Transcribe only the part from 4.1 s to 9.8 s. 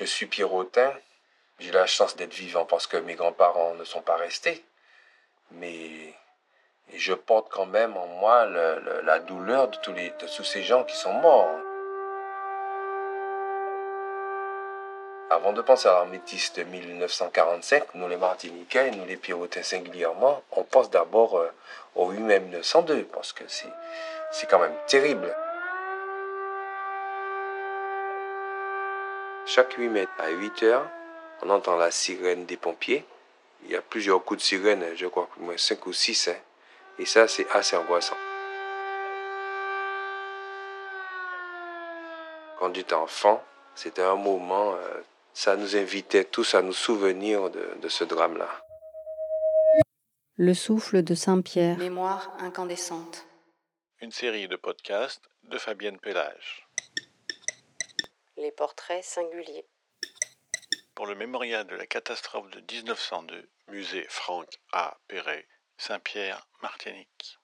restés. Mais je porte quand même en moi la douleur de